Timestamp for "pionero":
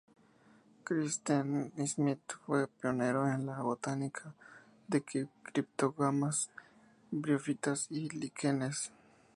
2.67-3.29